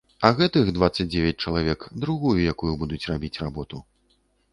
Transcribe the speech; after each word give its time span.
А 0.27 0.29
гэтых 0.37 0.69
дваццаць 0.77 1.05
дзевяць 1.11 1.43
чалавек 1.49 1.85
другую 2.05 2.33
якую 2.53 2.73
будуць 2.85 3.03
рабіць 3.13 3.33
работу. 3.43 3.83